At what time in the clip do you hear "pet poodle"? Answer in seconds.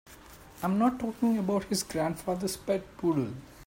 2.57-3.35